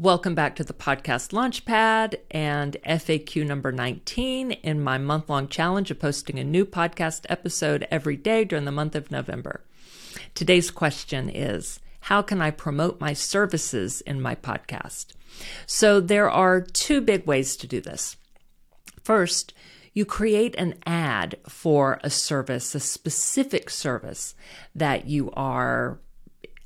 [0.00, 5.90] Welcome back to the podcast Launchpad and FAQ number 19 in my month long challenge
[5.90, 9.64] of posting a new podcast episode every day during the month of November.
[10.36, 15.14] Today's question is How can I promote my services in my podcast?
[15.66, 18.16] So there are two big ways to do this.
[19.02, 19.52] First,
[19.94, 24.36] you create an ad for a service, a specific service
[24.76, 25.98] that you are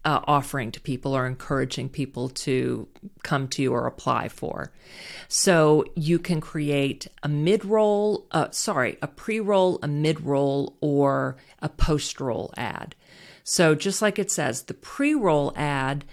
[0.05, 2.89] uh, offering to people or encouraging people to
[3.23, 4.73] come to you or apply for.
[5.29, 10.77] So you can create a mid roll, uh, sorry, a pre roll, a mid roll,
[10.81, 12.95] or a post roll ad.
[13.45, 16.05] So just like it says, the pre roll ad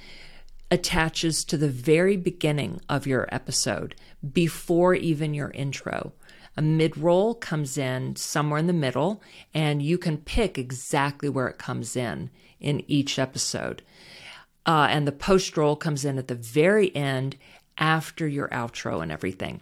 [0.72, 3.96] attaches to the very beginning of your episode
[4.34, 6.14] before even your intro.
[6.60, 9.24] A mid roll comes in somewhere in the middle,
[9.54, 13.82] and you can pick exactly where it comes in in each episode.
[14.66, 17.38] Uh, and the post roll comes in at the very end
[17.78, 19.62] after your outro and everything.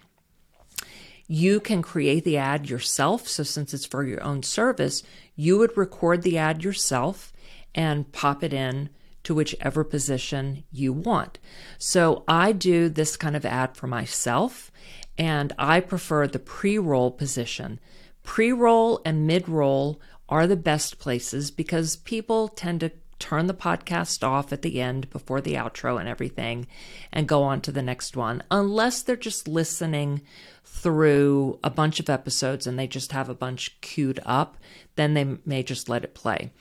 [1.27, 3.27] You can create the ad yourself.
[3.27, 5.03] So, since it's for your own service,
[5.35, 7.31] you would record the ad yourself
[7.75, 8.89] and pop it in
[9.21, 11.37] to whichever position you want.
[11.77, 14.71] So, I do this kind of ad for myself,
[15.17, 17.79] and I prefer the pre roll position.
[18.23, 23.53] Pre roll and mid roll are the best places because people tend to turn the
[23.53, 26.67] podcast off at the end before the outro and everything
[27.11, 30.21] and go on to the next one, unless they're just listening
[30.63, 34.57] through a bunch of episodes and they just have a bunch queued up,
[34.95, 36.51] then they may just let it play.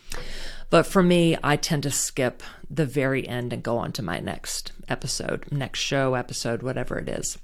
[0.71, 4.19] But for me, I tend to skip the very end and go on to my
[4.19, 7.39] next episode, next show, episode, whatever it is.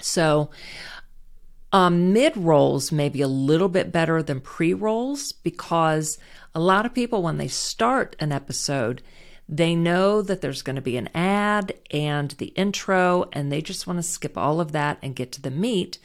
[0.00, 0.50] So,
[1.72, 6.18] um, mid rolls may be a little bit better than pre rolls because
[6.54, 9.02] a lot of people, when they start an episode,
[9.48, 13.86] they know that there's going to be an ad and the intro, and they just
[13.86, 15.98] want to skip all of that and get to the meat.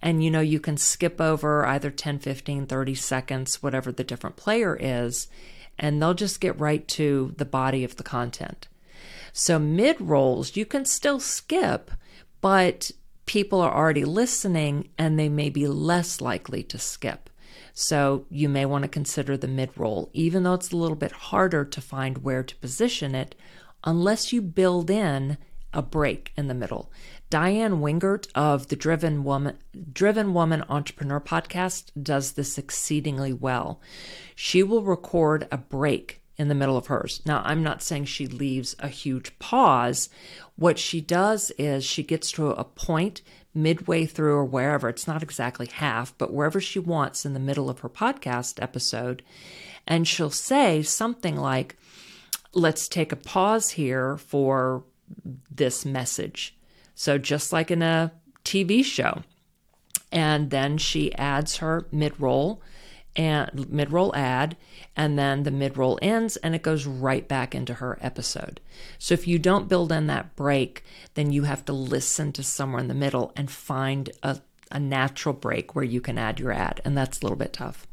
[0.00, 4.36] And you know, you can skip over either 10, 15, 30 seconds, whatever the different
[4.36, 5.28] player is,
[5.78, 8.68] and they'll just get right to the body of the content.
[9.32, 11.90] So, mid rolls, you can still skip,
[12.40, 12.90] but
[13.28, 17.28] people are already listening and they may be less likely to skip.
[17.74, 21.12] So you may want to consider the mid roll, even though it's a little bit
[21.12, 23.36] harder to find where to position it,
[23.84, 25.36] unless you build in
[25.74, 26.90] a break in the middle.
[27.28, 29.58] Diane Wingert of the Driven Woman
[29.92, 33.78] Driven Woman Entrepreneur podcast does this exceedingly well.
[34.34, 37.20] She will record a break in the middle of hers.
[37.26, 40.08] Now, I'm not saying she leaves a huge pause.
[40.56, 43.22] What she does is she gets to a point
[43.52, 47.68] midway through or wherever, it's not exactly half, but wherever she wants in the middle
[47.68, 49.22] of her podcast episode.
[49.86, 51.76] And she'll say something like,
[52.54, 54.84] let's take a pause here for
[55.50, 56.56] this message.
[56.94, 58.12] So, just like in a
[58.44, 59.22] TV show.
[60.10, 62.62] And then she adds her mid roll
[63.18, 64.56] and mid roll ad,
[64.96, 68.60] and then the mid roll ends and it goes right back into her episode.
[68.98, 70.84] So if you don't build in that break,
[71.14, 74.38] then you have to listen to somewhere in the middle and find a,
[74.70, 77.86] a natural break where you can add your ad, and that's a little bit tough.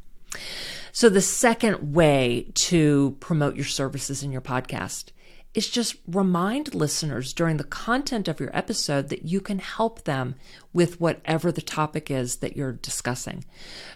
[0.92, 5.12] So the second way to promote your services in your podcast
[5.56, 10.36] is just remind listeners during the content of your episode that you can help them
[10.74, 13.46] with whatever the topic is that you're discussing.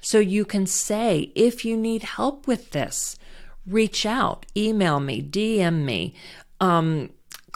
[0.02, 3.18] So you can say, if you need help with this,
[3.68, 6.16] reach out, email me, DM me.
[6.62, 7.10] Um,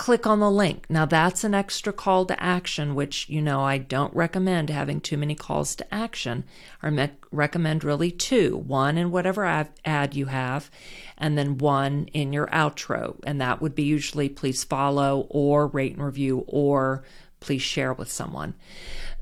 [0.04, 0.86] click on the link.
[0.90, 5.16] Now that's an extra call to action, which, you know, I don't recommend having too
[5.16, 6.44] many calls to action.
[6.82, 10.70] I me- recommend really two one in whatever ad you have,
[11.18, 13.16] and then one in your outro.
[13.24, 17.06] And that would be usually please follow or rate and review or
[17.40, 18.56] please share with someone.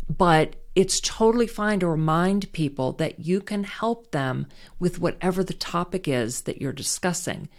[0.10, 4.48] But it's totally fine to remind people that you can help them
[4.80, 7.50] with whatever the topic is that you're discussing.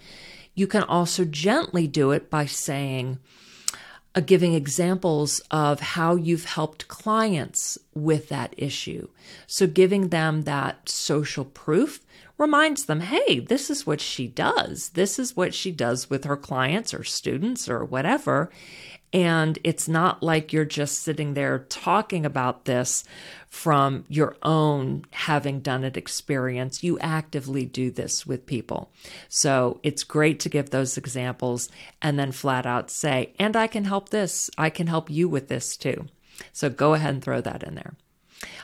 [0.54, 3.18] You can also gently do it by saying,
[4.14, 9.08] uh, giving examples of how you've helped clients with that issue.
[9.46, 12.00] So, giving them that social proof
[12.38, 14.90] reminds them, hey, this is what she does.
[14.90, 18.50] This is what she does with her clients or students or whatever.
[19.12, 23.04] And it's not like you're just sitting there talking about this
[23.46, 26.82] from your own having done it experience.
[26.82, 28.90] You actively do this with people.
[29.28, 31.68] So it's great to give those examples
[32.00, 34.50] and then flat out say, and I can help this.
[34.56, 36.06] I can help you with this too.
[36.52, 37.94] So go ahead and throw that in there.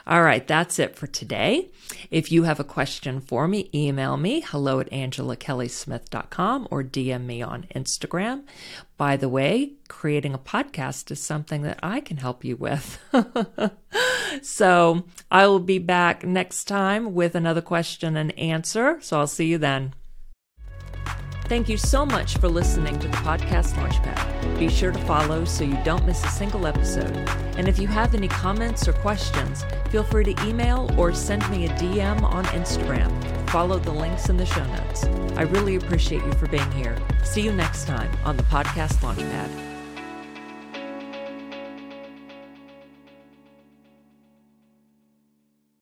[0.07, 1.69] All right, that's it for today.
[2.09, 7.41] If you have a question for me, email me hello at angelakellysmith.com or DM me
[7.41, 8.43] on Instagram.
[8.97, 12.99] By the way, creating a podcast is something that I can help you with.
[14.41, 18.99] so I will be back next time with another question and answer.
[19.01, 19.93] So I'll see you then.
[21.49, 24.59] Thank you so much for listening to the podcast Launchpad.
[24.59, 27.17] Be sure to follow so you don't miss a single episode.
[27.57, 31.65] And if you have any comments or questions, feel free to email or send me
[31.65, 33.09] a DM on Instagram.
[33.49, 35.05] Follow the links in the show notes.
[35.37, 36.95] I really appreciate you for being here.
[37.23, 39.68] See you next time on the podcast Launchpad.